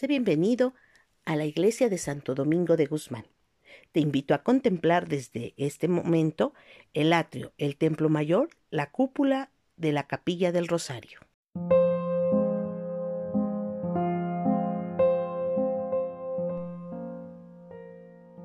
[0.00, 0.72] Sé bienvenido
[1.26, 3.26] a la iglesia de Santo Domingo de Guzmán.
[3.92, 6.54] Te invito a contemplar desde este momento
[6.94, 11.20] el atrio, el templo mayor, la cúpula de la capilla del Rosario.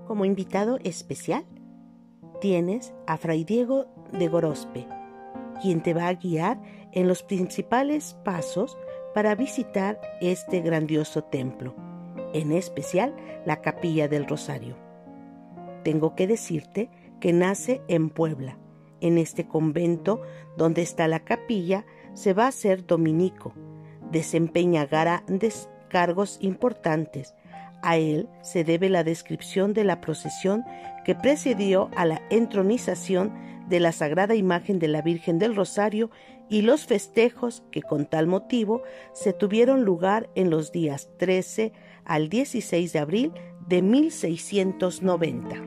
[0.06, 1.46] Como invitado especial
[2.42, 4.90] tienes a Fray Diego de Gorospe,
[5.62, 6.62] quien te va a guiar
[6.92, 8.78] en los principales pasos
[9.16, 11.74] para visitar este grandioso templo,
[12.34, 13.16] en especial
[13.46, 14.76] la capilla del Rosario.
[15.86, 16.90] Tengo que decirte
[17.22, 18.58] que nace en Puebla.
[19.00, 20.22] En este convento
[20.58, 23.54] donde está la capilla se va a ser dominico.
[24.12, 27.36] Desempeña grandes cargos importantes.
[27.82, 30.66] A él se debe la descripción de la procesión
[31.06, 33.32] que precedió a la entronización
[33.70, 36.12] de la Sagrada Imagen de la Virgen del Rosario
[36.50, 42.30] y los festejos que con tal motivo se tuvieron lugar en los días 13 al
[42.30, 43.34] 16 de abril
[43.68, 45.62] de 1690.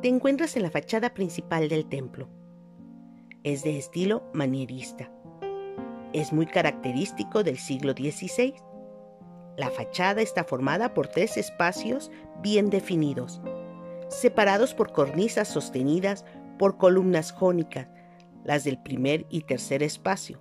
[0.00, 2.28] Te encuentras en la fachada principal del templo.
[3.42, 5.10] Es de estilo manierista
[6.12, 8.54] es muy característico del siglo XVI.
[9.56, 12.10] La fachada está formada por tres espacios
[12.42, 13.40] bien definidos,
[14.08, 16.24] separados por cornisas sostenidas
[16.58, 17.88] por columnas jónicas,
[18.44, 20.40] las del primer y tercer espacio.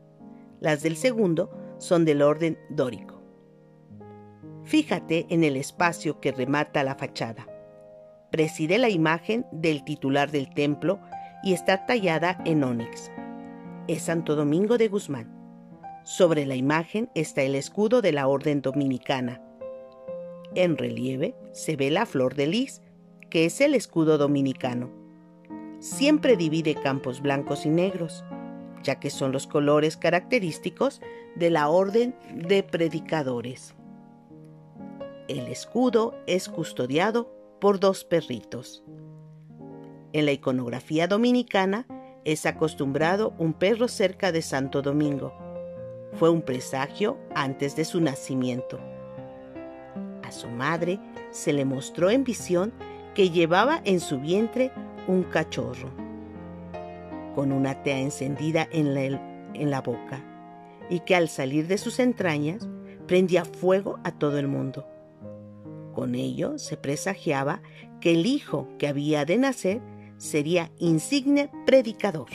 [0.60, 3.22] Las del segundo son del orden dórico.
[4.64, 7.48] Fíjate en el espacio que remata la fachada.
[8.32, 11.00] Preside la imagen del titular del templo
[11.44, 13.12] y está tallada en ónix.
[13.88, 15.37] Es Santo Domingo de Guzmán.
[16.08, 19.42] Sobre la imagen está el escudo de la Orden Dominicana.
[20.56, 22.82] En relieve se ve la flor de lis,
[23.30, 24.90] que es el escudo dominicano.
[25.80, 28.24] Siempre divide campos blancos y negros,
[28.84, 31.02] ya que son los colores característicos
[31.36, 33.76] de la Orden de Predicadores.
[35.28, 38.82] El escudo es custodiado por dos perritos.
[40.14, 41.86] En la iconografía dominicana
[42.24, 45.47] es acostumbrado un perro cerca de Santo Domingo
[46.14, 48.80] fue un presagio antes de su nacimiento.
[50.24, 51.00] A su madre
[51.32, 52.74] se le mostró en visión
[53.14, 54.72] que llevaba en su vientre
[55.08, 55.90] un cachorro,
[57.36, 59.02] con una tea encendida en la,
[59.54, 60.24] en la boca,
[60.90, 62.68] y que al salir de sus entrañas
[63.08, 64.86] prendía fuego a todo el mundo.
[65.94, 67.62] Con ello se presagiaba
[68.02, 69.82] que el hijo que había de nacer
[70.18, 72.30] sería insigne predicador.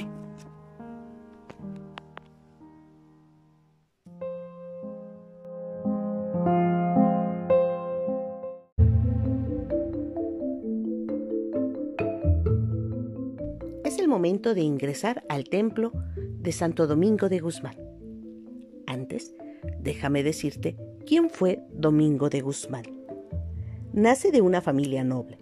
[14.43, 17.77] De ingresar al templo de Santo Domingo de Guzmán.
[18.87, 19.35] Antes,
[19.81, 20.77] déjame decirte
[21.07, 22.85] quién fue Domingo de Guzmán.
[23.93, 25.39] Nace de una familia noble,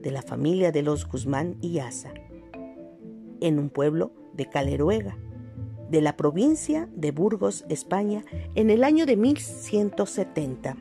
[0.00, 2.12] de la familia de los Guzmán y Asa,
[3.40, 5.16] en un pueblo de Caleruega,
[5.88, 8.24] de la provincia de Burgos, España,
[8.56, 10.76] en el año de 1170.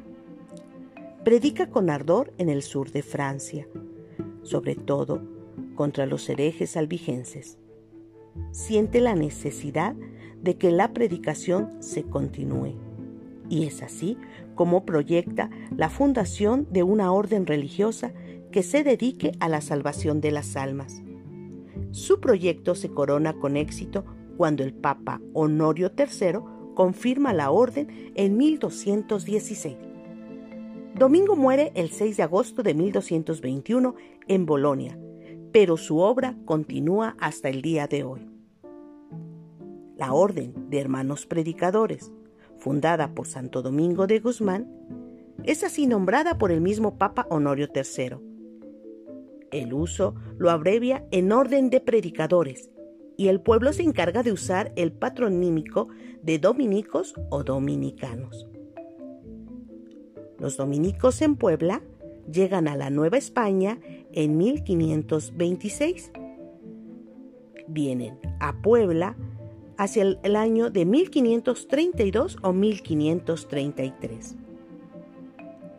[1.23, 3.67] Predica con ardor en el sur de Francia,
[4.41, 5.32] sobre todo
[5.75, 7.57] contra los herejes albigenses.
[8.51, 9.95] Siente la necesidad
[10.41, 12.75] de que la predicación se continúe.
[13.49, 14.17] Y es así
[14.55, 18.13] como proyecta la fundación de una orden religiosa
[18.51, 21.01] que se dedique a la salvación de las almas.
[21.91, 24.05] Su proyecto se corona con éxito
[24.37, 26.39] cuando el Papa Honorio III
[26.75, 29.75] confirma la orden en 1216.
[30.95, 33.95] Domingo muere el 6 de agosto de 1221
[34.27, 34.97] en Bolonia,
[35.53, 38.27] pero su obra continúa hasta el día de hoy.
[39.95, 42.11] La Orden de Hermanos Predicadores,
[42.57, 44.67] fundada por Santo Domingo de Guzmán,
[45.43, 48.17] es así nombrada por el mismo Papa Honorio III.
[49.51, 52.71] El uso lo abrevia en Orden de Predicadores
[53.15, 55.87] y el pueblo se encarga de usar el patronímico
[56.23, 58.47] de dominicos o dominicanos.
[60.39, 61.83] Los dominicos en Puebla
[62.31, 63.79] llegan a la Nueva España
[64.13, 66.11] en 1526.
[67.67, 69.17] Vienen a Puebla
[69.77, 74.35] hacia el año de 1532 o 1533.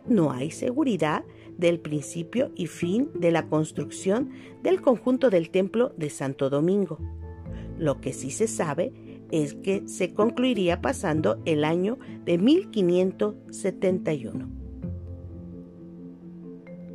[0.06, 1.24] No hay seguridad
[1.56, 4.32] del principio y fin de la construcción
[4.62, 6.98] del conjunto del templo de Santo Domingo.
[7.78, 8.92] Lo que sí se sabe
[9.30, 14.64] es que se concluiría pasando el año de 1571.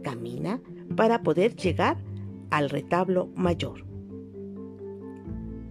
[0.02, 0.62] camina
[0.96, 1.98] para poder llegar
[2.50, 3.86] al retablo mayor.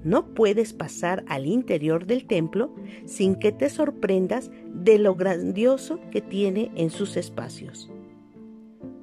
[0.04, 2.74] No puedes pasar al interior del templo
[3.04, 7.90] sin que te sorprendas de lo grandioso que tiene en sus espacios.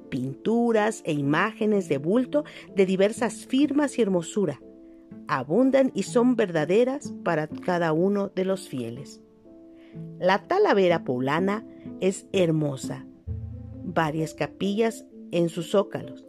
[0.08, 4.60] Pinturas e imágenes de bulto de diversas firmas y hermosura
[5.28, 9.20] abundan y son verdaderas para cada uno de los fieles.
[10.18, 11.66] La talavera poblana
[12.00, 13.06] es hermosa,
[13.84, 16.26] varias capillas en sus zócalos.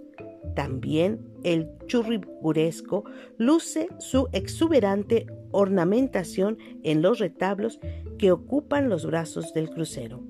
[0.54, 3.06] También el churriguresco
[3.38, 7.80] luce su exuberante ornamentación en los retablos
[8.18, 10.22] que ocupan los brazos del crucero.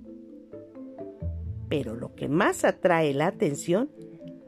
[1.69, 3.89] Pero lo que más atrae la atención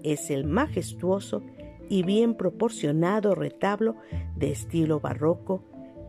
[0.04, 1.42] es el majestuoso
[1.90, 3.96] y bien proporcionado retablo
[4.38, 5.64] de estilo barroco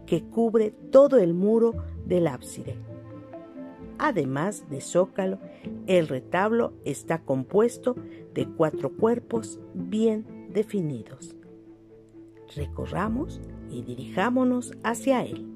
[0.05, 1.73] que cubre todo el muro
[2.05, 2.90] del ábside.
[4.03, 5.39] Además de zócalo,
[5.87, 7.97] el retablo está compuesto
[8.33, 11.37] de cuatro cuerpos bien definidos.
[12.57, 15.47] Recorramos y dirijámonos hacia él.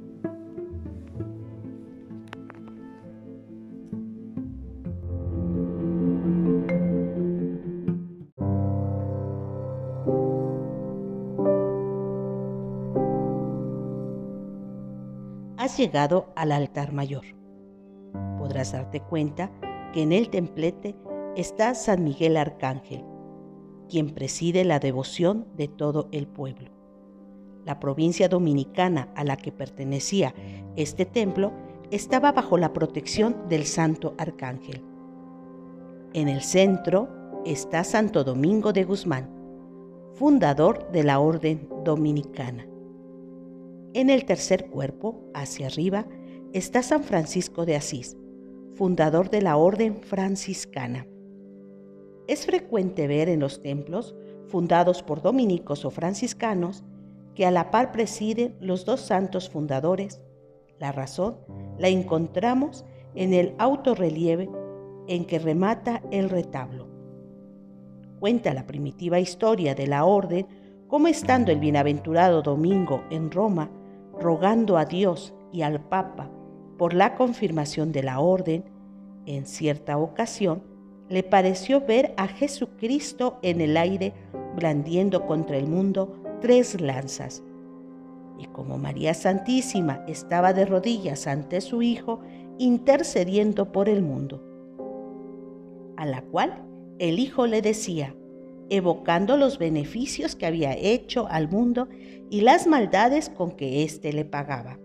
[15.57, 17.25] Has llegado al altar mayor.
[18.45, 19.51] Podrás darte cuenta
[19.95, 20.95] que en el templete
[21.35, 23.03] está San Miguel Arcángel,
[23.89, 26.69] quien preside la devoción de todo el pueblo.
[27.65, 30.35] La provincia dominicana a la que pertenecía
[30.77, 31.55] este templo
[31.91, 34.85] estaba bajo la protección del Santo Arcángel.
[36.13, 37.09] En el centro
[37.47, 39.31] está Santo Domingo de Guzmán,
[40.17, 42.69] fundador de la Orden Dominicana.
[43.95, 46.07] En el tercer cuerpo, hacia arriba,
[46.53, 48.19] está San Francisco de Asís,
[48.75, 51.07] fundador de la Orden Franciscana.
[52.27, 54.17] Es frecuente ver en los templos,
[54.49, 56.83] fundados por dominicos o franciscanos,
[57.35, 60.23] que a la par presiden los dos santos fundadores.
[60.79, 61.37] La razón
[61.79, 62.85] la encontramos
[63.15, 64.51] en el autorrelieve
[65.07, 66.89] en que remata el retablo.
[68.19, 70.47] Cuenta la primitiva historia de la orden
[70.89, 73.71] cómo estando el bienaventurado Domingo en Roma,
[74.19, 76.31] rogando a Dios y al Papa
[76.77, 78.65] por la confirmación de la orden,
[79.27, 80.63] en cierta ocasión
[81.09, 84.13] le pareció ver a Jesucristo en el aire
[84.57, 87.43] blandiendo contra el mundo tres lanzas.
[88.39, 92.21] Y como María Santísima estaba de rodillas ante su Hijo,
[92.59, 94.43] intercediendo por el mundo,
[95.97, 96.65] a la cual
[96.99, 98.15] el Hijo le decía,
[98.71, 101.89] evocando los beneficios que había hecho al mundo
[102.31, 104.79] y las maldades con que éste le pagaba.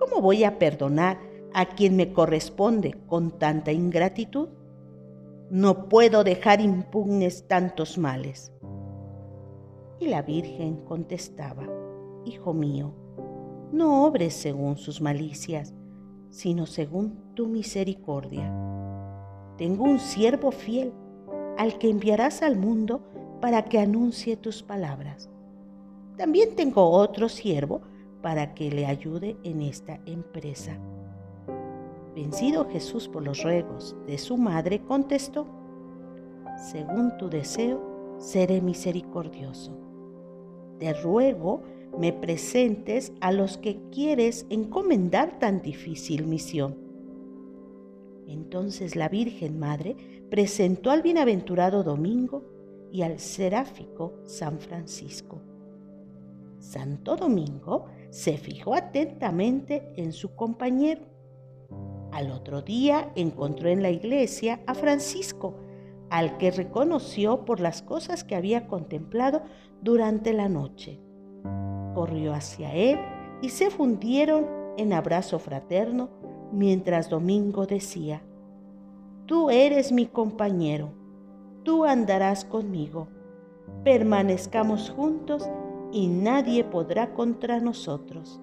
[0.00, 1.18] ¿Cómo voy a perdonar
[1.52, 4.48] a quien me corresponde con tanta ingratitud?
[5.50, 8.50] No puedo dejar impugnes tantos males.
[9.98, 11.68] Y la Virgen contestaba,
[12.24, 12.94] Hijo mío,
[13.72, 15.74] no obres según sus malicias,
[16.30, 18.50] sino según tu misericordia.
[19.58, 20.94] Tengo un siervo fiel
[21.58, 23.02] al que enviarás al mundo
[23.42, 25.28] para que anuncie tus palabras.
[26.16, 27.82] También tengo otro siervo
[28.22, 30.78] para que le ayude en esta empresa.
[32.14, 35.46] Vencido Jesús por los ruegos de su madre, contestó,
[36.70, 39.76] según tu deseo, seré misericordioso.
[40.78, 41.62] Te ruego
[41.98, 46.90] me presentes a los que quieres encomendar tan difícil misión
[48.30, 49.96] entonces la Virgen Madre
[50.30, 52.44] presentó al bienaventurado Domingo
[52.92, 55.40] y al seráfico San Francisco.
[56.60, 61.02] Santo Domingo se fijó atentamente en su compañero.
[62.12, 65.54] Al otro día encontró en la iglesia a Francisco,
[66.10, 69.42] al que reconoció por las cosas que había contemplado
[69.80, 71.00] durante la noche.
[71.94, 72.98] Corrió hacia él
[73.42, 76.10] y se fundieron en abrazo fraterno
[76.52, 78.22] mientras Domingo decía,
[79.26, 80.92] Tú eres mi compañero,
[81.62, 83.06] tú andarás conmigo,
[83.84, 85.48] permanezcamos juntos
[85.92, 88.40] y nadie podrá contra nosotros.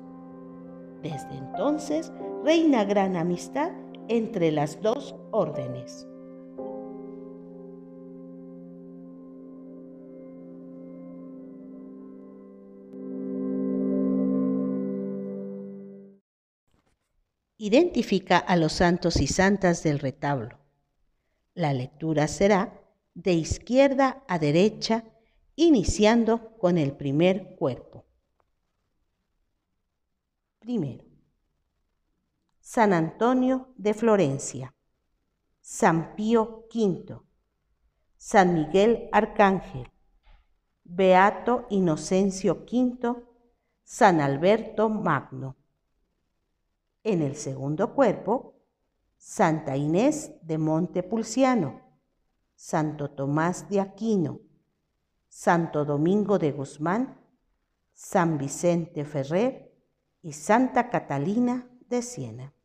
[1.02, 2.12] Desde entonces
[2.44, 3.72] reina gran amistad
[4.08, 6.08] entre las dos órdenes.
[17.60, 20.60] Identifica a los santos y santas del retablo.
[21.56, 22.80] La lectura será
[23.16, 25.04] de izquierda a derecha,
[25.60, 28.06] iniciando con el primer cuerpo.
[30.60, 31.04] Primero,
[32.60, 34.76] San Antonio de Florencia,
[35.60, 37.20] San Pío V,
[38.18, 39.92] San Miguel Arcángel,
[40.84, 43.16] Beato Inocencio V,
[43.84, 45.58] San Alberto Magno.
[47.04, 48.62] En el segundo cuerpo,
[49.18, 51.82] Santa Inés de Montepulciano,
[52.54, 54.47] Santo Tomás de Aquino,
[55.40, 57.16] Santo Domingo de Guzmán,
[57.94, 59.72] San Vicente Ferrer
[60.24, 62.56] y Santa Catalina de Siena.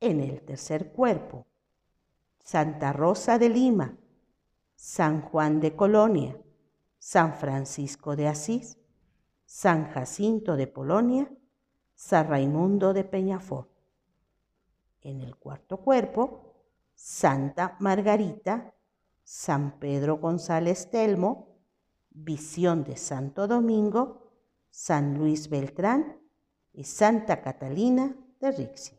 [0.00, 1.46] En el tercer cuerpo,
[2.42, 3.96] Santa Rosa de Lima,
[4.74, 6.38] San Juan de Colonia,
[6.98, 8.76] San Francisco de Asís,
[9.46, 11.32] San Jacinto de Polonia,
[11.94, 13.70] San Raimundo de Peñafort.
[15.00, 16.52] En el cuarto cuerpo,
[16.94, 18.73] Santa Margarita,
[19.24, 21.48] San Pedro González Telmo,
[22.10, 24.30] Visión de Santo Domingo,
[24.70, 26.18] San Luis Beltrán
[26.72, 28.92] y Santa Catalina de Rixi.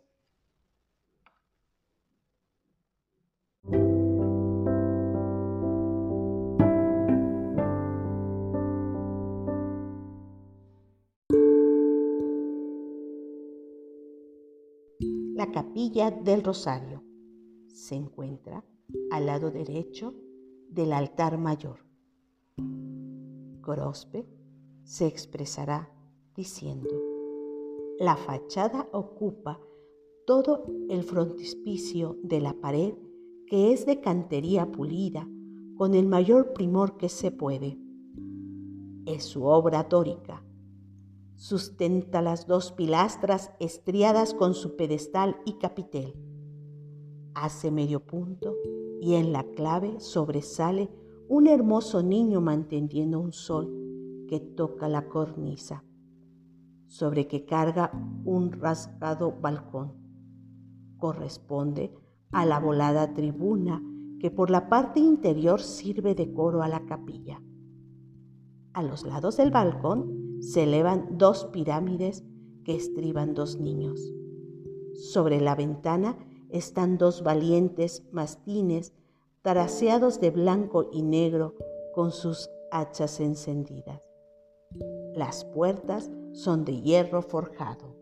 [15.36, 17.04] La capilla del Rosario
[17.68, 18.64] se encuentra
[19.12, 20.14] al lado derecho
[20.70, 21.86] del altar mayor.
[23.62, 24.28] Grospe
[24.84, 25.92] se expresará
[26.36, 26.90] diciendo,
[28.00, 29.60] la fachada ocupa
[30.26, 32.94] todo el frontispicio de la pared
[33.48, 35.28] que es de cantería pulida
[35.78, 37.78] con el mayor primor que se puede.
[39.06, 40.44] Es su obra dórica.
[41.36, 46.16] Sustenta las dos pilastras estriadas con su pedestal y capitel.
[47.36, 48.56] Hace medio punto
[49.02, 50.90] y en la clave sobresale
[51.28, 55.84] un hermoso niño manteniendo un sol que toca la cornisa,
[56.88, 57.92] sobre que carga
[58.24, 59.94] un rasgado balcón.
[60.98, 61.94] Corresponde
[62.32, 63.84] a la volada tribuna
[64.22, 67.42] que por la parte interior sirve de coro a la capilla.
[68.72, 72.24] A los lados del balcón se elevan dos pirámides
[72.64, 74.14] que estriban dos niños.
[74.94, 76.18] Sobre la ventana
[76.58, 78.94] están dos valientes mastines
[79.42, 81.56] traseados de blanco y negro
[81.94, 84.02] con sus hachas encendidas.
[85.14, 87.96] Las puertas son de hierro forjado.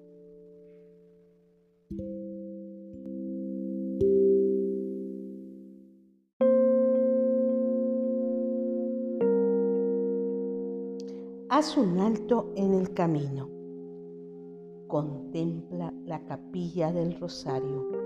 [11.49, 13.49] Haz un alto en el camino.
[14.87, 18.02] Contempla la capilla del Rosario.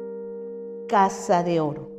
[0.88, 1.92] Casa de oro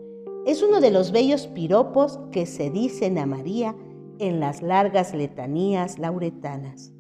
[0.47, 3.77] es uno de los bellos piropos que se dicen a María
[4.19, 6.91] en las largas letanías lauretanas.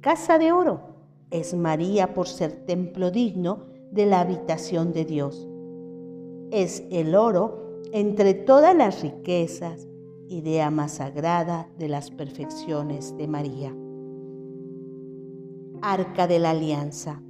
[0.00, 0.80] Casa de oro
[1.32, 5.48] es María por ser templo digno de la habitación de Dios.
[6.52, 9.88] Es el oro entre todas las riquezas,
[10.28, 13.74] idea más sagrada de las perfecciones de María.
[15.82, 17.20] Arca de la Alianza.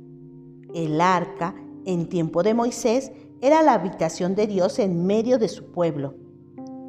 [0.75, 1.55] El arca,
[1.87, 6.15] en tiempo de Moisés, era la habitación de Dios en medio de su pueblo.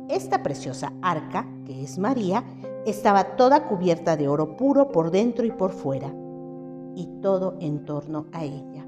[0.09, 2.43] Esta preciosa arca, que es María,
[2.85, 6.13] estaba toda cubierta de oro puro por dentro y por fuera,
[6.95, 8.87] y todo en torno a ella.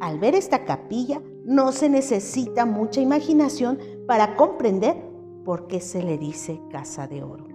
[0.00, 4.96] Al ver esta capilla, no se necesita mucha imaginación para comprender
[5.44, 7.46] por qué se le dice casa de oro.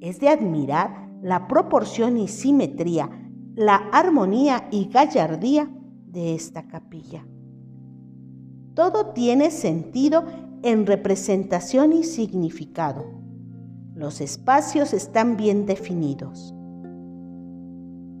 [0.00, 3.10] Es de admirar la proporción y simetría,
[3.54, 5.68] la armonía y gallardía
[6.14, 7.26] de esta capilla.
[8.74, 10.24] Todo tiene sentido
[10.62, 13.04] en representación y significado.
[13.94, 16.54] Los espacios están bien definidos.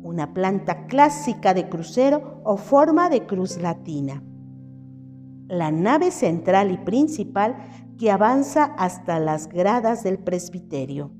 [0.02, 4.22] Una planta clásica de crucero o forma de cruz latina.
[5.48, 7.56] La nave central y principal
[7.98, 11.10] que avanza hasta las gradas del presbiterio.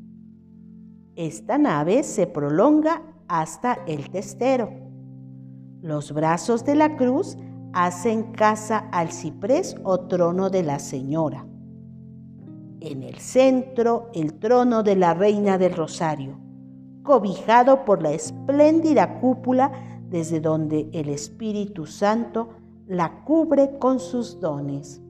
[1.15, 4.84] Esta nave se prolonga hasta el testero
[5.85, 7.37] los brazos de la cruz
[7.75, 11.47] hacen casa al ciprés o trono de la Señora.
[12.81, 16.41] En el centro, el trono de la Reina del Rosario,
[17.03, 19.73] cobijado por la espléndida cúpula
[20.09, 22.49] desde donde el Espíritu Santo
[22.87, 25.03] la cubre con sus dones.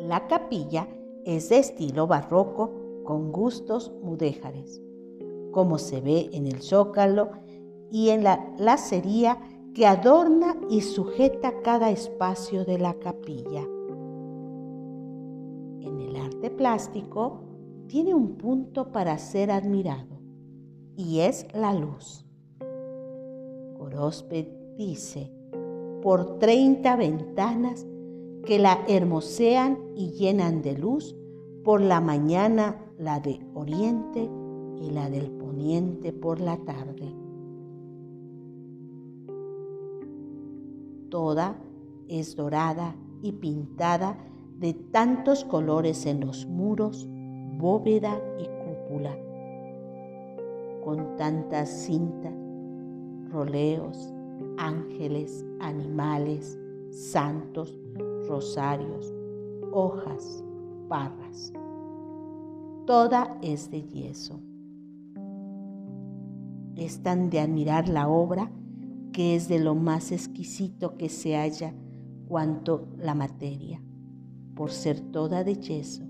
[0.00, 0.88] La capilla
[1.24, 2.72] es de estilo barroco
[3.04, 4.82] con gustos mudéjares,
[5.52, 7.30] como se ve en el zócalo
[7.92, 9.38] y en la lacería
[9.74, 13.62] que adorna y sujeta cada espacio de la capilla.
[15.80, 17.42] En el arte plástico
[17.88, 20.18] tiene un punto para ser admirado
[20.96, 22.24] y es la luz.
[23.78, 25.30] Gorospe dice,
[26.00, 27.86] por 30 ventanas
[28.46, 31.14] que la hermosean y llenan de luz
[31.62, 34.30] por la mañana la de oriente
[34.80, 37.21] y la del poniente por la tarde.
[41.12, 41.54] Toda
[42.08, 44.16] es dorada y pintada
[44.58, 47.06] de tantos colores en los muros,
[47.58, 49.14] bóveda y cúpula,
[50.82, 52.32] con tantas cintas,
[53.30, 54.10] roleos,
[54.56, 56.58] ángeles, animales,
[56.90, 57.78] santos,
[58.26, 59.12] rosarios,
[59.70, 60.42] hojas,
[60.88, 61.52] barras.
[62.86, 64.40] Toda es de yeso.
[66.74, 68.50] Es tan de admirar la obra
[69.12, 71.74] que es de lo más exquisito que se halla
[72.26, 73.82] cuanto la materia,
[74.54, 76.02] por ser toda de yeso,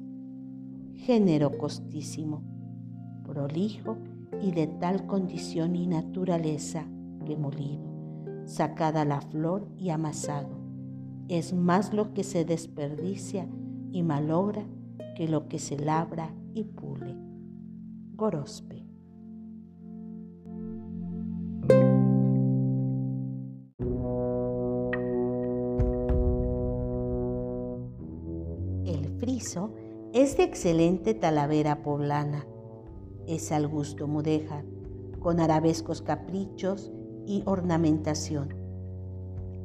[0.94, 2.42] género costísimo,
[3.24, 3.98] prolijo
[4.40, 6.86] y de tal condición y naturaleza
[7.26, 7.90] que molido,
[8.44, 10.62] sacada la flor y amasado,
[11.28, 13.48] es más lo que se desperdicia
[13.90, 14.64] y malogra
[15.16, 17.16] que lo que se labra y pule.
[18.14, 18.81] Gorospe.
[30.12, 32.46] Es de excelente talavera poblana.
[33.26, 34.64] Es al gusto mudéjar,
[35.18, 36.92] con arabescos caprichos
[37.26, 38.54] y ornamentación.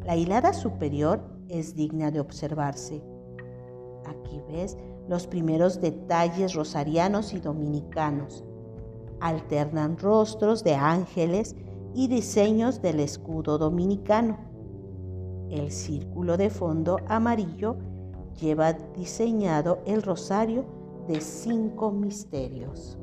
[0.04, 3.04] La hilada superior es digna de observarse.
[4.08, 8.44] Aquí ves los primeros detalles rosarianos y dominicanos.
[9.20, 11.56] Alternan rostros de ángeles
[11.94, 14.40] y diseños del escudo dominicano.
[15.52, 17.78] El círculo de fondo amarillo
[18.40, 20.66] lleva diseñado el rosario
[21.08, 22.98] de cinco misterios.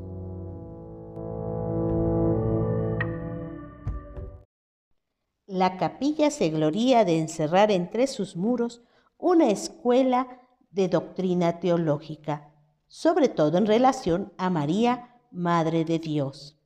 [5.47, 8.83] La capilla se gloría de encerrar entre sus muros
[9.19, 12.51] una escuela de doctrina teológica,
[12.89, 16.59] sobre todo en relación a María, Madre de Dios.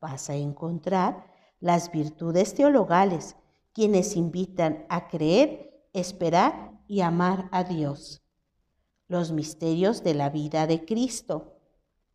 [0.00, 1.26] Vas a encontrar
[1.60, 3.36] las virtudes teologales,
[3.72, 8.22] quienes invitan a creer, esperar y amar a Dios.
[9.06, 11.60] Los misterios de la vida de Cristo,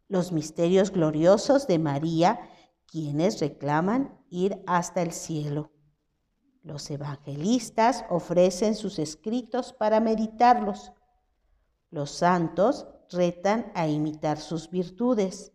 [0.09, 2.49] los misterios gloriosos de María,
[2.87, 5.71] quienes reclaman ir hasta el cielo.
[6.63, 10.91] Los evangelistas ofrecen sus escritos para meditarlos.
[11.89, 15.51] Los santos retan a imitar sus virtudes.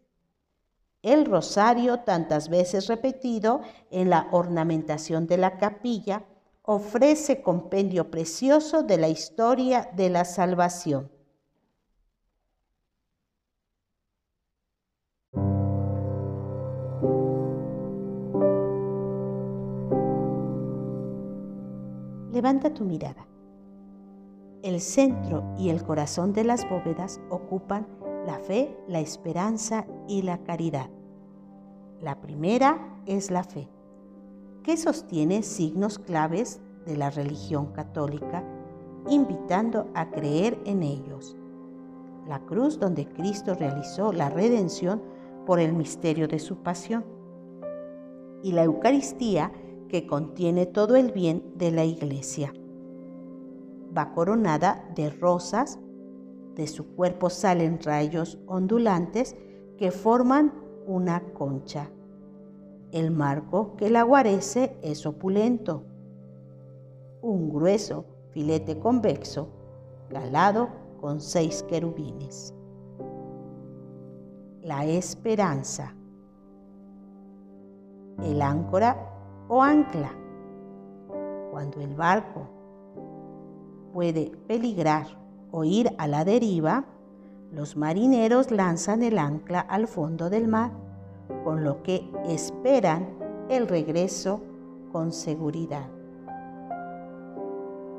[1.02, 6.26] El rosario, tantas veces repetido en la ornamentación de la capilla,
[6.70, 11.10] ofrece compendio precioso de la historia de la salvación.
[22.32, 23.26] Levanta tu mirada.
[24.62, 27.86] El centro y el corazón de las bóvedas ocupan
[28.26, 30.90] la fe, la esperanza y la caridad.
[32.02, 33.70] La primera es la fe,
[34.68, 38.44] que sostiene signos claves de la religión católica,
[39.08, 41.38] invitando a creer en ellos.
[42.26, 45.00] La cruz donde Cristo realizó la redención
[45.46, 47.06] por el misterio de su pasión.
[48.42, 49.52] Y la Eucaristía
[49.88, 52.52] que contiene todo el bien de la iglesia
[53.96, 55.78] va coronada de rosas,
[56.56, 59.34] de su cuerpo salen rayos ondulantes
[59.78, 60.52] que forman
[60.86, 61.90] una concha.
[62.90, 65.82] El marco que la guarece es opulento,
[67.20, 69.48] un grueso filete convexo,
[70.08, 70.68] galado
[71.00, 72.54] con seis querubines.
[74.62, 75.94] La esperanza.
[78.22, 78.96] El áncora
[79.48, 80.12] o ancla.
[81.50, 82.48] Cuando el barco
[83.92, 85.06] puede peligrar
[85.50, 86.86] o ir a la deriva,
[87.52, 90.72] los marineros lanzan el ancla al fondo del mar,
[91.44, 93.08] con lo que esperan
[93.48, 94.42] el regreso
[94.92, 95.88] con seguridad.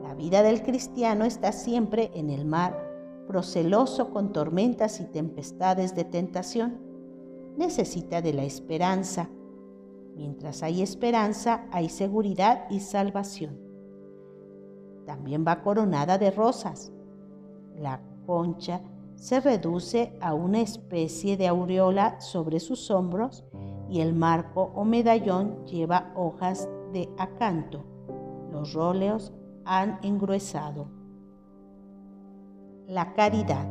[0.03, 2.77] La vida del cristiano está siempre en el mar,
[3.27, 6.79] proceloso con tormentas y tempestades de tentación.
[7.57, 9.29] Necesita de la esperanza.
[10.15, 13.57] Mientras hay esperanza, hay seguridad y salvación.
[15.05, 16.91] También va coronada de rosas.
[17.75, 18.81] La concha
[19.19, 23.43] se reduce a una especie de aureola sobre sus hombros
[23.89, 27.83] y el marco o medallón lleva hojas de acanto.
[28.51, 29.33] Los róleos
[29.65, 30.87] han engruesado.
[32.87, 33.67] La caridad.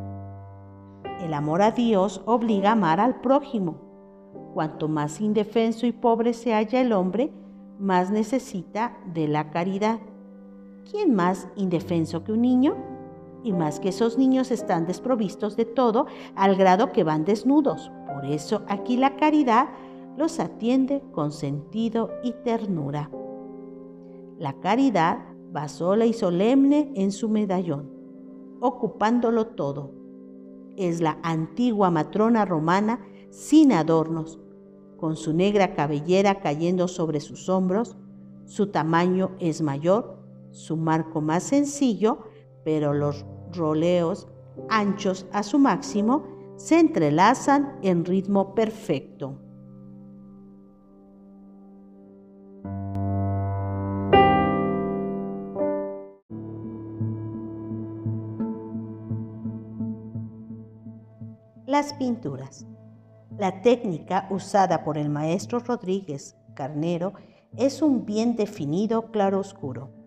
[1.21, 3.81] El amor a Dios obliga a amar al prójimo.
[4.53, 7.33] Cuanto más indefenso y pobre se halla el hombre,
[7.79, 9.99] más necesita de la caridad
[10.91, 12.98] ¿quién más indefenso que un niño?
[13.43, 17.91] Y más que esos niños están desprovistos de todo al grado que van desnudos.
[18.07, 19.69] Por eso aquí la caridad
[20.17, 23.11] los atiende con sentido y ternura.
[24.39, 25.19] La caridad
[25.55, 27.91] va sola y solemne en su medallón,
[28.61, 29.93] ocupándolo todo.
[30.77, 34.41] Es la antigua matrona romana sin adornos,
[34.97, 37.97] con su negra cabellera cayendo sobre sus hombros,
[38.47, 40.19] su tamaño es mayor,
[40.51, 42.19] su marco más sencillo,
[42.65, 44.29] pero los roleos
[44.69, 46.25] anchos a su máximo
[46.57, 49.39] se entrelazan en ritmo perfecto.
[61.67, 62.67] Las pinturas.
[63.37, 67.13] La técnica usada por el maestro Rodríguez Carnero
[67.57, 69.98] es un bien definido claroscuro.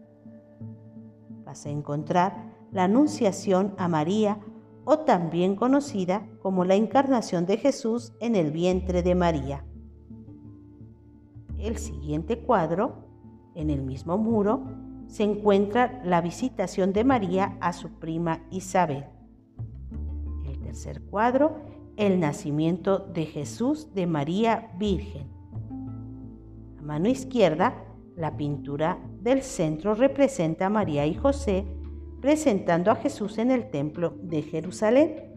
[1.51, 4.39] A encontrar la Anunciación a María
[4.85, 9.65] o también conocida como la Encarnación de Jesús en el vientre de María.
[11.59, 13.05] El siguiente cuadro,
[13.53, 14.63] en el mismo muro,
[15.07, 19.05] se encuentra la visitación de María a su prima Isabel.
[20.47, 21.57] El tercer cuadro
[21.97, 25.27] el nacimiento de Jesús de María Virgen.
[26.79, 27.75] A mano izquierda,
[28.15, 31.65] la pintura del centro representa a María y José
[32.21, 35.31] presentando a Jesús en el templo de Jerusalén.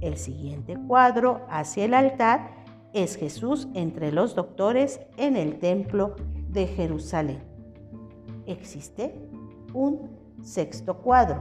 [0.00, 6.16] El siguiente cuadro hacia el altar es Jesús entre los doctores en el templo
[6.48, 7.42] de Jerusalén.
[8.46, 9.14] Existe
[9.72, 10.10] un
[10.42, 11.40] sexto cuadro,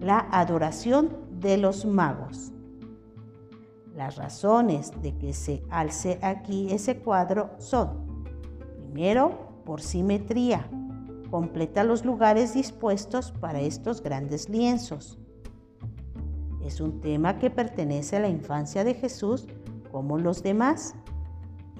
[0.00, 2.52] la adoración de los magos.
[3.94, 8.24] Las razones de que se alce aquí ese cuadro son,
[8.76, 10.68] primero, por simetría,
[11.30, 15.18] completa los lugares dispuestos para estos grandes lienzos.
[16.64, 19.46] Es un tema que pertenece a la infancia de Jesús
[19.90, 20.94] como los demás,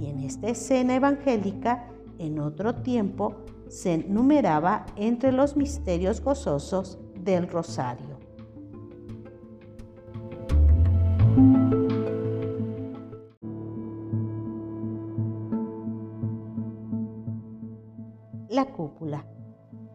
[0.01, 3.37] y en esta escena evangélica, en otro tiempo,
[3.69, 8.14] se numeraba entre los misterios gozosos del rosario.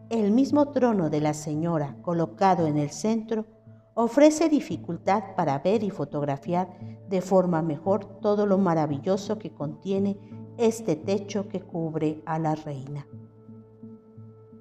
[0.08, 3.46] El mismo trono de la señora colocado en el centro
[3.94, 10.18] ofrece dificultad para ver y fotografiar de forma mejor todo lo maravilloso que contiene
[10.58, 13.06] este techo que cubre a la reina.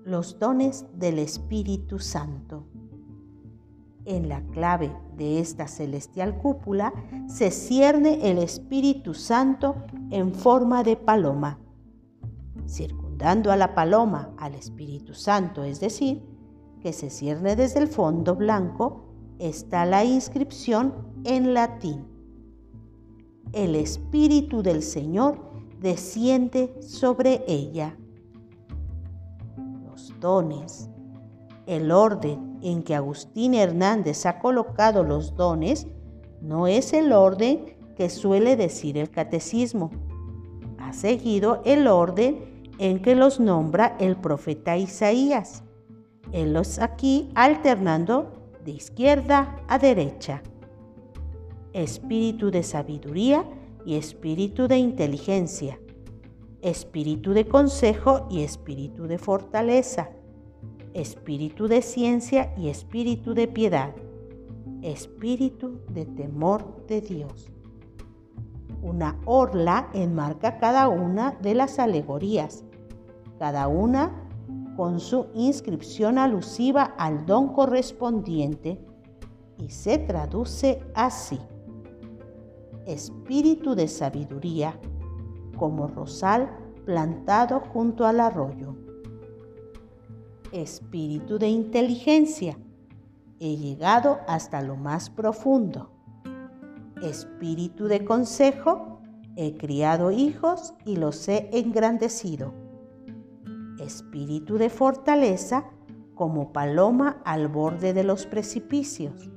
[0.03, 2.65] Los dones del Espíritu Santo.
[4.05, 6.93] En la clave de esta celestial cúpula
[7.27, 9.75] se cierne el Espíritu Santo
[10.09, 11.59] en forma de paloma,
[13.19, 16.23] dando a la paloma al Espíritu Santo, es decir,
[16.81, 19.03] que se cierne desde el fondo blanco,
[19.39, 20.93] está la inscripción
[21.25, 22.07] en latín.
[23.51, 25.37] El Espíritu del Señor
[25.81, 27.97] desciende sobre ella.
[29.85, 30.89] Los dones,
[31.65, 35.87] el orden en que Agustín Hernández ha colocado los dones,
[36.41, 39.91] no es el orden que suele decir el catecismo.
[40.77, 42.48] Ha seguido el orden
[42.79, 45.63] en que los nombra el profeta Isaías.
[46.31, 48.31] Él los aquí alternando
[48.63, 50.41] de izquierda a derecha.
[51.73, 53.43] Espíritu de sabiduría
[53.85, 55.79] y espíritu de inteligencia.
[56.61, 60.09] Espíritu de consejo y espíritu de fortaleza.
[60.93, 63.93] Espíritu de ciencia y espíritu de piedad.
[64.81, 67.51] Espíritu de temor de Dios.
[68.81, 72.63] Una orla enmarca cada una de las alegorías
[73.39, 74.11] cada una
[74.75, 78.79] con su inscripción alusiva al don correspondiente
[79.57, 81.39] y se traduce así.
[82.85, 84.79] Espíritu de sabiduría,
[85.57, 86.49] como rosal
[86.85, 88.75] plantado junto al arroyo.
[90.51, 92.57] Espíritu de inteligencia,
[93.39, 95.91] he llegado hasta lo más profundo.
[97.01, 98.99] Espíritu de consejo,
[99.35, 102.58] he criado hijos y los he engrandecido
[103.79, 105.65] espíritu de fortaleza
[106.15, 109.29] como paloma al borde de los precipicios.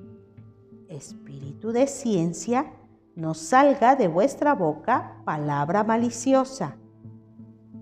[0.89, 2.73] Espíritu de ciencia,
[3.15, 6.77] no salga de vuestra boca palabra maliciosa.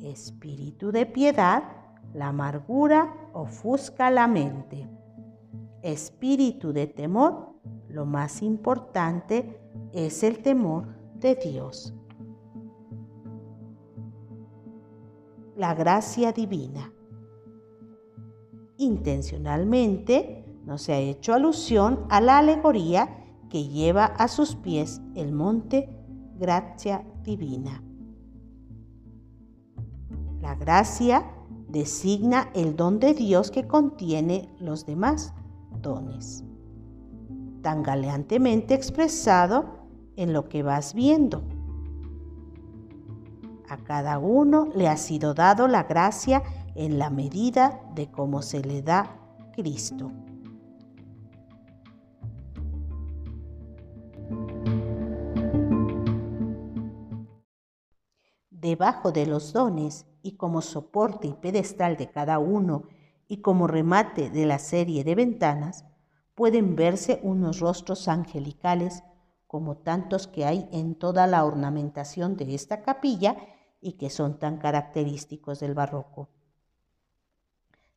[0.02, 1.62] Espíritu de piedad,
[2.14, 4.88] la amargura ofusca la mente.
[5.82, 7.54] Espíritu de temor,
[7.88, 9.60] lo más importante
[9.92, 11.94] es el temor de Dios.
[15.60, 16.90] La gracia divina.
[18.78, 25.32] Intencionalmente no se ha hecho alusión a la alegoría que lleva a sus pies el
[25.32, 25.90] monte
[26.38, 27.82] Gracia Divina.
[30.40, 31.30] La gracia
[31.68, 35.34] designa el don de Dios que contiene los demás
[35.82, 36.42] dones,
[37.60, 39.66] tan galeantemente expresado
[40.16, 41.42] en lo que vas viendo.
[43.70, 46.42] A cada uno le ha sido dado la gracia
[46.74, 49.16] en la medida de cómo se le da
[49.54, 50.10] Cristo.
[58.50, 62.82] Debajo de los dones y como soporte y pedestal de cada uno
[63.28, 65.84] y como remate de la serie de ventanas,
[66.34, 69.04] pueden verse unos rostros angelicales
[69.46, 73.36] como tantos que hay en toda la ornamentación de esta capilla
[73.80, 76.28] y que son tan característicos del barroco.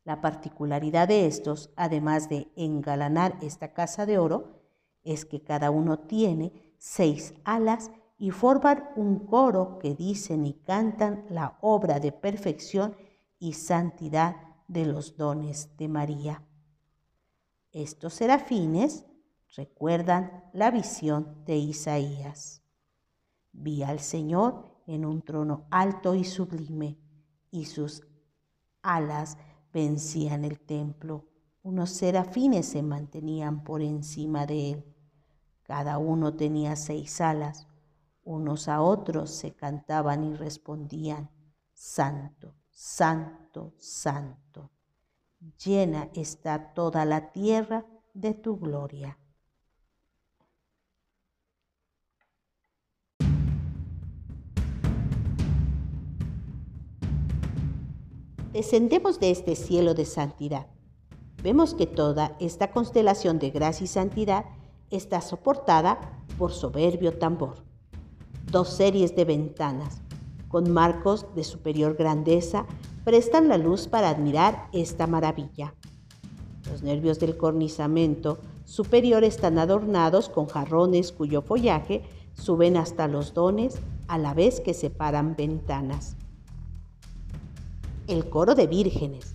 [0.03, 4.61] La particularidad de estos, además de engalanar esta casa de oro,
[5.03, 11.25] es que cada uno tiene seis alas y forman un coro que dicen y cantan
[11.29, 12.95] la obra de perfección
[13.39, 14.35] y santidad
[14.67, 16.43] de los dones de María.
[17.71, 19.05] Estos serafines
[19.55, 22.61] recuerdan la visión de Isaías.
[23.51, 26.97] Vi al Señor en un trono alto y sublime,
[27.51, 28.03] y sus
[28.81, 29.37] alas
[29.71, 31.25] vencían el templo.
[31.63, 34.95] Unos serafines se mantenían por encima de él.
[35.63, 37.67] Cada uno tenía seis alas.
[38.23, 41.29] Unos a otros se cantaban y respondían,
[41.73, 44.71] Santo, Santo, Santo.
[45.63, 49.17] Llena está toda la tierra de tu gloria.
[58.53, 60.67] Descendemos de este cielo de santidad.
[61.41, 64.45] Vemos que toda esta constelación de gracia y santidad
[64.91, 67.55] está soportada por soberbio tambor.
[68.51, 70.03] Dos series de ventanas,
[70.49, 72.67] con marcos de superior grandeza,
[73.03, 75.73] prestan la luz para admirar esta maravilla.
[76.69, 83.79] Los nervios del cornizamento superior están adornados con jarrones cuyo follaje suben hasta los dones
[84.07, 86.17] a la vez que separan ventanas
[88.07, 89.33] el coro de vírgenes.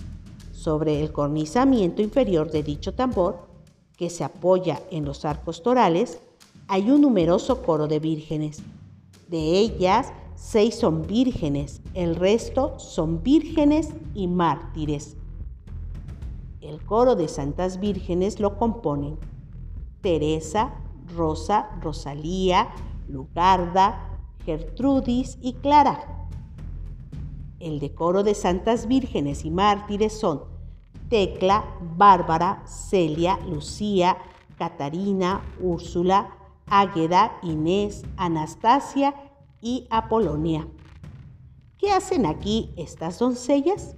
[0.52, 3.48] Sobre el cornizamiento inferior de dicho tambor,
[3.96, 6.20] que se apoya en los arcos torales,
[6.68, 8.62] hay un numeroso coro de vírgenes.
[9.28, 15.16] De ellas, seis son vírgenes, el resto son vírgenes y mártires.
[16.60, 19.18] El coro de santas vírgenes lo componen
[20.00, 20.74] Teresa,
[21.16, 22.68] Rosa, Rosalía,
[23.08, 26.17] Lugarda, Gertrudis y Clara.
[27.60, 30.44] El decoro de santas vírgenes y mártires son
[31.08, 31.64] Tecla,
[31.96, 34.16] Bárbara, Celia, Lucía,
[34.56, 39.14] Catarina, Úrsula, Águeda, Inés, Anastasia
[39.60, 40.68] y Apolonia.
[41.78, 43.96] ¿Qué hacen aquí estas doncellas?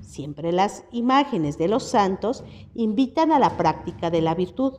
[0.00, 4.74] Siempre las imágenes de los santos invitan a la práctica de la virtud.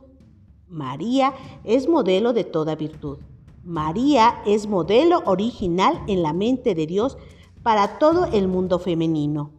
[0.68, 1.34] María
[1.64, 3.18] es modelo de toda virtud.
[3.64, 7.16] María es modelo original en la mente de Dios
[7.62, 9.50] para todo el mundo femenino.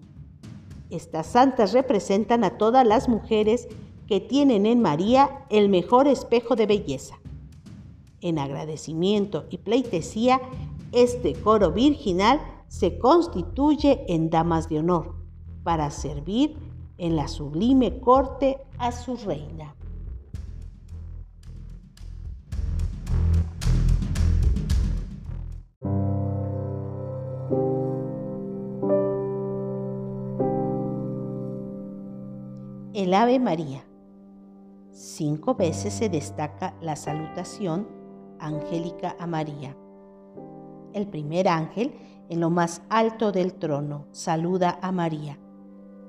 [0.89, 3.67] Estas santas representan a todas las mujeres
[4.07, 7.19] que tienen en María el mejor espejo de belleza.
[8.21, 10.41] En agradecimiento y pleitesía,
[10.91, 15.15] este coro virginal se constituye en damas de honor
[15.63, 16.55] para servir
[16.97, 19.75] en la sublime corte a su reina.
[33.03, 33.83] El Ave María.
[34.91, 37.85] Cinco veces se destaca la salutación
[38.39, 39.75] angélica a María.
[40.93, 41.95] El primer ángel,
[42.29, 45.37] en lo más alto del trono, saluda a María.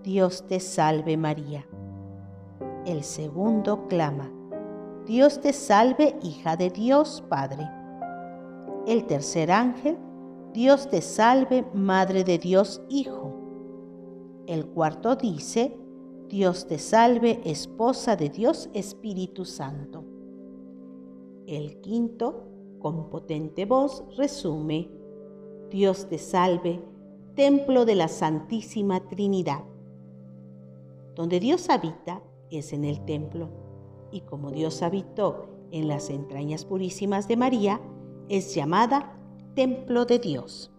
[0.04, 1.66] Dios te salve María.
[2.86, 4.30] El segundo clama,
[5.04, 7.68] Dios te salve hija de Dios Padre.
[8.86, 9.98] El tercer ángel,
[10.52, 13.34] Dios te salve Madre de Dios Hijo.
[14.46, 15.76] El cuarto dice,
[16.28, 20.04] Dios te salve, esposa de Dios Espíritu Santo.
[21.46, 24.90] El quinto, con potente voz, resume,
[25.70, 26.82] Dios te salve,
[27.34, 29.64] templo de la Santísima Trinidad.
[31.14, 33.50] Donde Dios habita es en el templo,
[34.10, 37.80] y como Dios habitó en las entrañas purísimas de María,
[38.28, 39.14] es llamada
[39.54, 40.70] templo de Dios.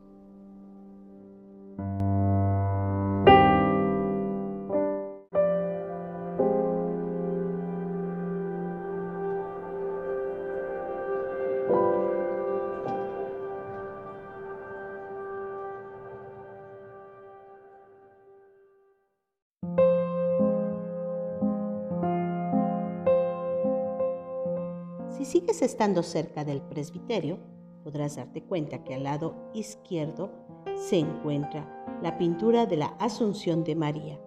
[25.26, 27.40] Si sigues estando cerca del presbiterio,
[27.84, 30.30] podrás darte cuenta que al lado izquierdo
[30.76, 31.68] se encuentra
[32.04, 34.20] la pintura de la Asunción de María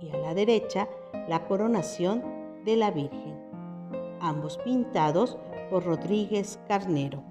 [0.00, 0.88] y a la derecha
[1.28, 2.24] la coronación
[2.64, 3.38] de la Virgen,
[4.20, 5.36] ambos pintados
[5.68, 7.22] por Rodríguez Carnero.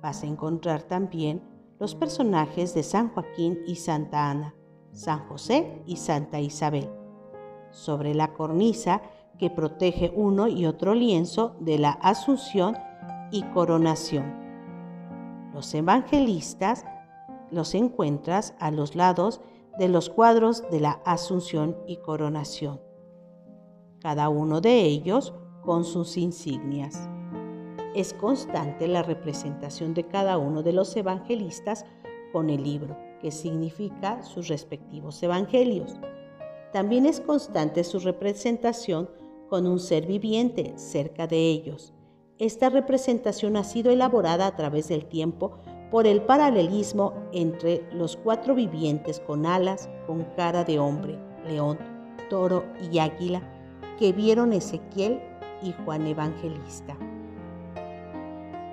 [0.00, 1.42] Vas a encontrar también
[1.80, 4.54] los personajes de San Joaquín y Santa Ana,
[4.92, 6.88] San José y Santa Isabel.
[7.72, 9.02] Sobre la cornisa
[9.38, 12.76] que protege uno y otro lienzo de la Asunción
[13.30, 14.40] y Coronación.
[15.52, 16.84] Los evangelistas
[17.52, 19.40] los encuentras a los lados
[19.78, 22.80] de los cuadros de la Asunción y Coronación,
[24.00, 27.08] cada uno de ellos con sus insignias.
[27.94, 31.84] Es constante la representación de cada uno de los evangelistas
[32.32, 35.94] con el libro, que significa sus respectivos evangelios.
[36.72, 39.10] También es constante su representación
[39.52, 41.92] con un ser viviente cerca de ellos.
[42.38, 45.58] Esta representación ha sido elaborada a través del tiempo
[45.90, 51.78] por el paralelismo entre los cuatro vivientes con alas, con cara de hombre, león,
[52.30, 53.42] toro y águila
[53.98, 55.20] que vieron Ezequiel
[55.62, 56.96] y Juan Evangelista.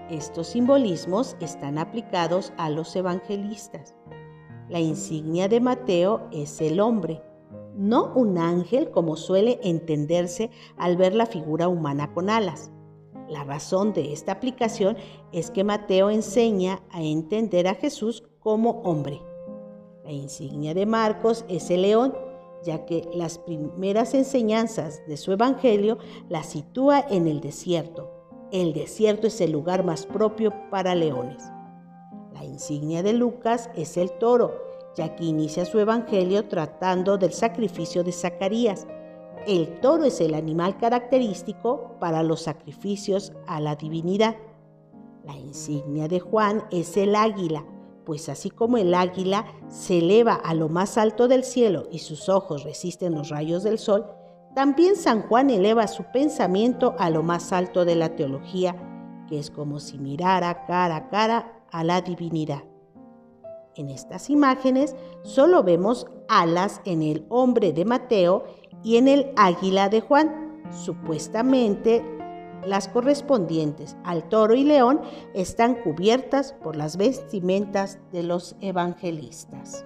[0.10, 3.96] Estos simbolismos están aplicados a los evangelistas.
[4.70, 7.22] La insignia de Mateo es el hombre,
[7.80, 12.72] no un ángel como suele entenderse al ver la figura humana con alas.
[13.30, 14.98] La razón de esta aplicación
[15.32, 19.22] es que Mateo enseña a entender a Jesús como hombre.
[20.04, 22.13] La insignia de Marcos es el león,
[22.65, 28.12] ya que las primeras enseñanzas de su evangelio la sitúa en el desierto.
[28.52, 31.42] El desierto es el lugar más propio para leones.
[32.34, 34.69] La insignia de Lucas es el toro,
[35.00, 38.86] ya que inicia su evangelio tratando del sacrificio de Zacarías
[39.48, 44.36] el toro es el animal característico para los sacrificios a la divinidad.
[45.26, 47.66] La insignia de Juan es el águila,
[48.06, 52.28] pues así como el águila se eleva a lo más alto del cielo y sus
[52.28, 54.06] ojos resisten los rayos del sol,
[54.56, 58.76] también San Juan eleva su pensamiento a lo más alto de la teología,
[59.28, 62.69] que es como si mirara cara a cara a la divinidad.
[63.80, 68.44] En estas imágenes solo vemos alas en el hombre de Mateo
[68.84, 70.62] y en el águila de Juan.
[70.70, 72.04] Supuestamente
[72.65, 75.00] las correspondientes al toro y león
[75.34, 79.86] están cubiertas por las vestimentas de los evangelistas.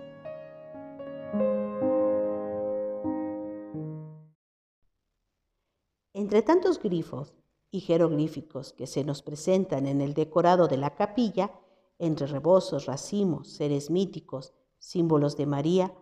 [6.16, 7.36] Entre tantos grifos
[7.70, 11.52] y jeroglíficos que se nos presentan en el decorado de la capilla,
[12.00, 15.94] entre rebozos, racimos, seres míticos, símbolos de María,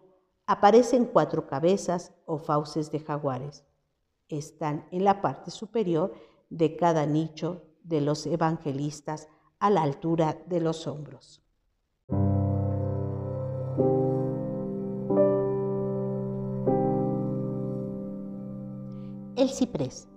[0.47, 3.63] aparecen cuatro cabezas o fauces de jaguares.
[4.27, 6.13] Están en la parte superior
[6.49, 11.41] de cada nicho de los evangelistas a la altura de los hombros.
[19.35, 20.07] El ciprés.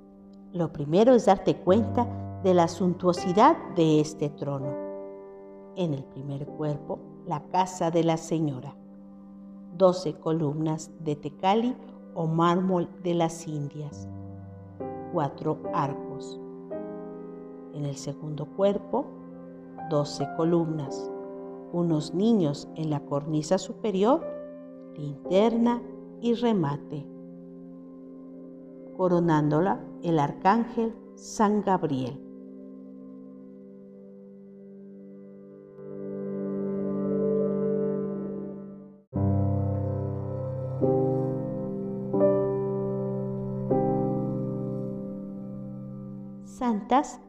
[0.53, 4.84] Lo primero es darte cuenta de la suntuosidad de este trono.
[5.77, 8.77] En el primer cuerpo, la casa de la señora
[9.77, 11.77] 12 columnas de tecali
[12.15, 14.09] o mármol de las Indias,
[15.13, 16.41] cuatro arcos.
[17.73, 19.05] En el segundo cuerpo,
[19.91, 21.11] 12 columnas,
[21.73, 24.25] unos niños en la cornisa superior,
[24.97, 25.83] linterna
[26.21, 27.05] y remate.
[28.97, 32.24] Coronándola el arcángel San Gabriel.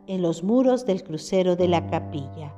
[0.07, 2.53] En los muros del crucero de la capilla.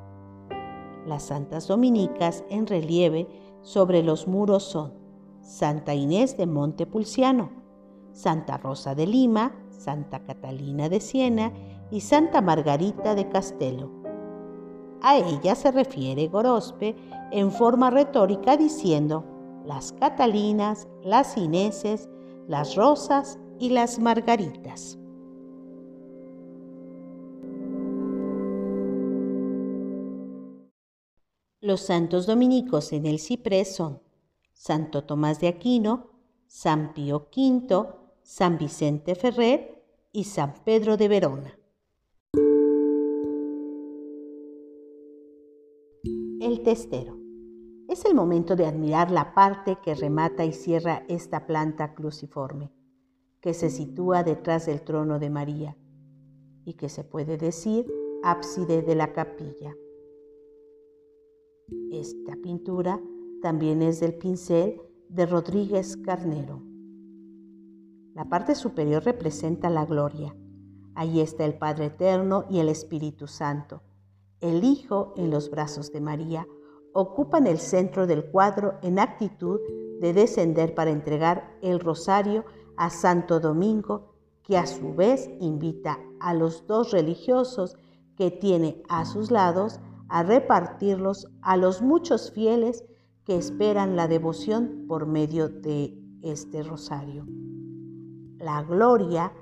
[1.06, 3.28] Las santas dominicas en relieve
[3.62, 4.94] sobre los muros son
[5.42, 7.52] Santa Inés de Montepulciano,
[8.14, 11.54] Santa Rosa de Lima, Santa Catalina de Siena
[11.92, 13.92] y Santa Margarita de Castelo.
[15.02, 16.96] A ella se refiere Gorospe
[17.32, 19.24] en forma retórica diciendo
[19.66, 22.10] las Catalinas, las Ineses,
[22.48, 24.98] las Rosas y las Margaritas.
[31.68, 34.00] Los santos dominicos en el ciprés son
[34.54, 36.12] Santo Tomás de Aquino,
[36.48, 37.90] San Pío V,
[38.24, 41.60] San Vicente Ferrer y San Pedro de Verona.
[46.40, 47.18] El testero.
[47.90, 52.72] Es el momento de admirar la parte que remata y cierra esta planta cruciforme,
[53.42, 55.76] que se sitúa detrás del trono de María
[56.64, 57.86] y que se puede decir
[58.24, 59.76] ábside de la capilla.
[61.92, 63.02] Esta pintura
[63.42, 66.62] también es del pincel de Rodríguez Carnero.
[68.14, 70.34] La parte superior representa la gloria.
[70.96, 73.82] Allí está el Padre Eterno y el Espíritu Santo.
[74.40, 76.48] El Hijo en los brazos de María
[76.94, 79.60] ocupan el centro del cuadro en actitud
[80.00, 82.46] de descender para entregar el rosario
[82.78, 87.76] a Santo Domingo, que a su vez invita a los dos religiosos
[88.16, 92.84] que tiene a sus lados a repartirlos a los muchos fieles
[93.26, 97.26] que esperan la devoción por medio de este rosario.
[98.38, 99.34] La gloria,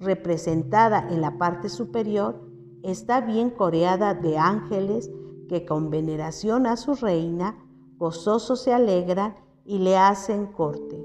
[0.00, 2.40] representada en la parte superior,
[2.82, 5.10] está bien coreada de ángeles
[5.48, 7.64] que con veneración a su reina,
[7.96, 9.34] gozosos se alegran
[9.64, 11.04] y le hacen corte.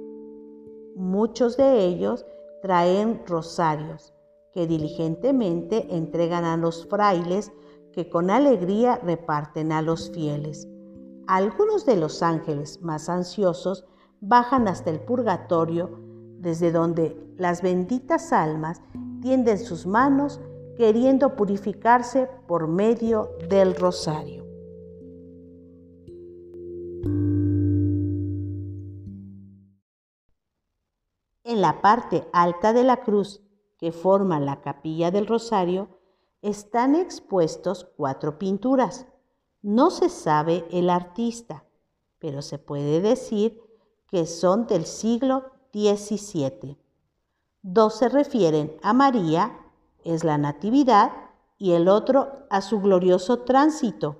[0.95, 2.25] Muchos de ellos
[2.61, 4.13] traen rosarios
[4.53, 7.51] que diligentemente entregan a los frailes
[7.93, 10.67] que con alegría reparten a los fieles.
[11.27, 13.85] Algunos de los ángeles más ansiosos
[14.19, 15.99] bajan hasta el purgatorio,
[16.39, 18.81] desde donde las benditas almas
[19.21, 20.41] tienden sus manos
[20.75, 24.43] queriendo purificarse por medio del rosario.
[31.45, 33.41] En la parte alta de la cruz
[33.77, 35.99] que forma la capilla del rosario
[36.43, 39.07] están expuestos cuatro pinturas.
[39.61, 41.63] No se sabe el artista,
[42.19, 43.59] pero se puede decir
[44.07, 46.77] que son del siglo XVII.
[47.61, 49.57] Dos se refieren a María
[50.03, 51.13] es la Natividad
[51.57, 54.17] y el otro a su glorioso tránsito.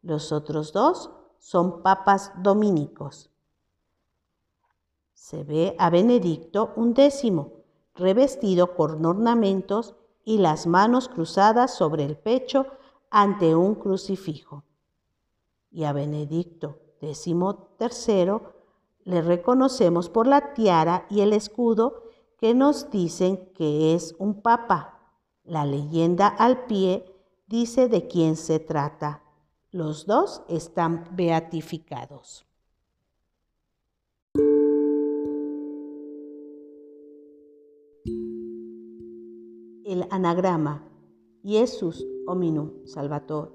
[0.00, 3.30] Los otros dos son papas dominicos.
[5.12, 7.44] Se ve a Benedicto XI,
[7.94, 9.96] revestido con ornamentos
[10.28, 12.66] y las manos cruzadas sobre el pecho
[13.08, 14.62] ante un crucifijo.
[15.70, 18.40] Y a Benedicto XIII
[19.04, 22.02] le reconocemos por la tiara y el escudo
[22.36, 24.98] que nos dicen que es un papa.
[25.44, 27.10] La leyenda al pie
[27.46, 29.22] dice de quién se trata.
[29.70, 32.47] Los dos están beatificados.
[39.88, 40.86] El anagrama
[41.42, 43.54] Jesús hominum salvator,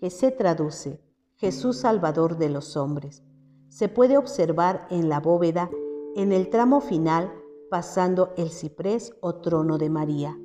[0.00, 1.00] que se traduce
[1.36, 3.22] Jesús Salvador de los hombres,
[3.68, 5.70] se puede observar en la bóveda
[6.16, 7.32] en el tramo final
[7.70, 10.36] pasando el ciprés o trono de María.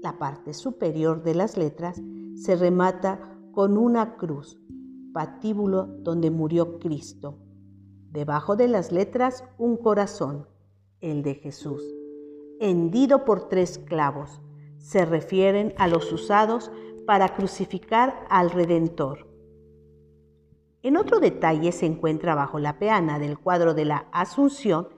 [0.00, 2.00] La parte superior de las letras
[2.34, 4.58] se remata con una cruz,
[5.12, 7.36] patíbulo donde murió Cristo.
[8.10, 10.46] Debajo de las letras un corazón,
[11.02, 11.82] el de Jesús,
[12.62, 14.40] hendido por tres clavos.
[14.78, 16.70] Se refieren a los usados
[17.06, 19.28] para crucificar al Redentor.
[20.82, 24.88] En otro detalle se encuentra bajo la peana del cuadro de la Asunción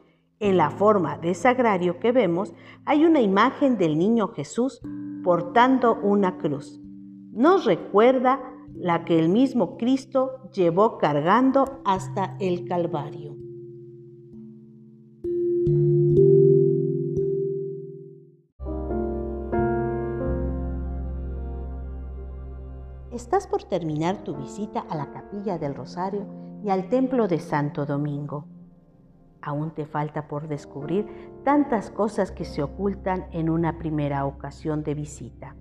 [0.40, 2.52] en la forma de sagrario que vemos
[2.84, 4.80] hay una imagen del niño Jesús
[5.22, 6.80] portando una cruz.
[7.32, 8.40] Nos recuerda
[8.74, 13.43] la que el mismo Cristo llevó cargando hasta el Calvario.
[23.14, 26.26] Estás por terminar tu visita a la capilla del Rosario
[26.64, 28.44] y al templo de Santo Domingo.
[29.40, 31.06] Aún te falta por descubrir
[31.44, 35.54] tantas cosas que se ocultan en una primera ocasión de visita.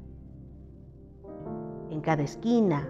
[1.92, 2.90] En cada esquina,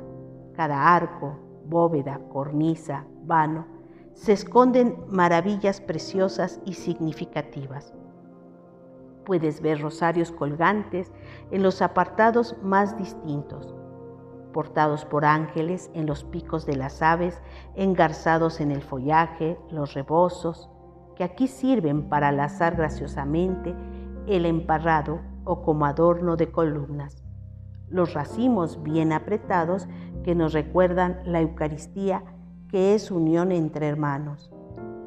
[0.53, 3.65] cada arco, bóveda, cornisa, vano,
[4.13, 7.93] se esconden maravillas preciosas y significativas.
[9.25, 11.11] Puedes ver rosarios colgantes
[11.51, 13.75] en los apartados más distintos,
[14.53, 17.41] portados por ángeles en los picos de las aves,
[17.75, 20.69] engarzados en el follaje, los rebozos,
[21.17, 23.75] que aquí sirven para lazar graciosamente
[24.27, 27.23] el emparrado o como adorno de columnas.
[27.89, 29.87] Los racimos bien apretados
[30.23, 32.23] que nos recuerdan la Eucaristía,
[32.69, 34.51] que es unión entre hermanos.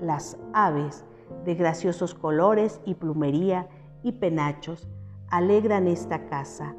[0.00, 1.04] Las aves
[1.44, 3.68] de graciosos colores y plumería
[4.02, 4.88] y penachos
[5.30, 6.76] alegran esta casa.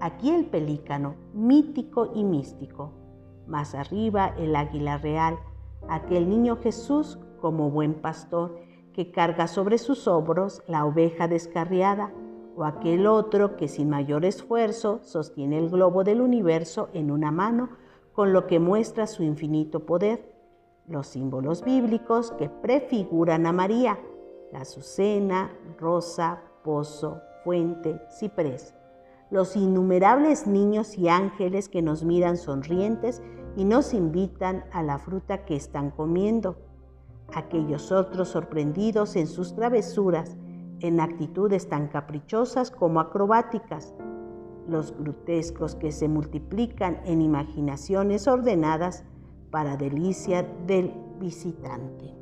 [0.00, 2.92] Aquí el pelícano, mítico y místico.
[3.46, 5.38] Más arriba el águila real,
[5.88, 8.58] aquel niño Jesús como buen pastor
[8.92, 12.12] que carga sobre sus hombros la oveja descarriada,
[12.56, 17.68] o aquel otro que sin mayor esfuerzo sostiene el globo del universo en una mano,
[18.12, 20.34] con lo que muestra su infinito poder.
[20.86, 23.98] Los símbolos bíblicos que prefiguran a María,
[24.52, 28.75] la azucena, rosa, pozo, fuente, ciprés.
[29.30, 33.22] Los innumerables niños y ángeles que nos miran sonrientes
[33.56, 36.56] y nos invitan a la fruta que están comiendo,
[37.34, 40.36] aquellos otros sorprendidos en sus travesuras,
[40.80, 43.94] en actitudes tan caprichosas como acrobáticas,
[44.68, 49.04] los grotescos que se multiplican en imaginaciones ordenadas
[49.50, 52.15] para delicia del visitante.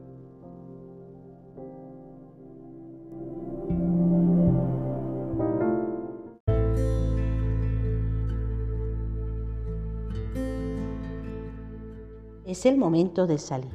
[12.54, 13.74] Es el momento de salir.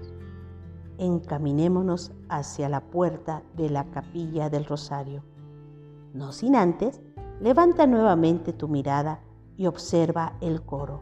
[0.97, 5.21] Encaminémonos hacia la puerta de la capilla del Rosario.
[6.13, 7.01] No sin antes,
[7.41, 9.19] levanta nuevamente tu mirada
[9.57, 11.01] y observa el coro.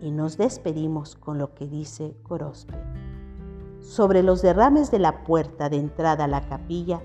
[0.00, 2.78] Y nos despedimos con lo que dice Corospe.
[3.80, 7.02] Sobre los derrames de la puerta de entrada a la capilla,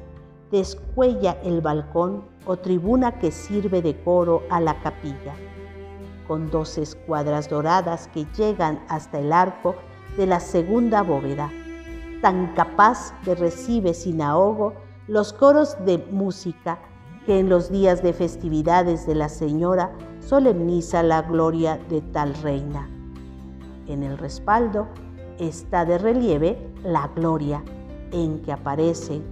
[0.52, 5.34] descuella el balcón o tribuna que sirve de coro a la capilla,
[6.28, 9.74] con dos escuadras doradas que llegan hasta el arco
[10.18, 11.52] de la segunda bóveda,
[12.22, 14.74] tan capaz que recibe sin ahogo
[15.08, 16.80] los coros de música
[17.26, 22.90] que en los días de festividades de la Señora solemniza la gloria de tal reina.
[23.88, 24.88] En el respaldo
[25.40, 27.64] está de relieve la gloria,
[28.12, 29.24] en que aparecen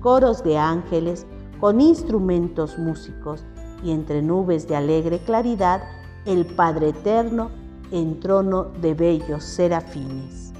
[0.00, 1.26] coros de ángeles
[1.60, 3.44] con instrumentos músicos
[3.84, 5.82] y entre nubes de alegre claridad
[6.24, 7.50] el Padre Eterno
[7.90, 10.52] en trono de bellos serafines.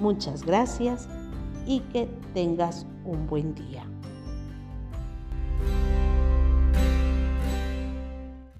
[0.00, 1.08] Muchas gracias
[1.66, 3.91] y que tengas un buen día.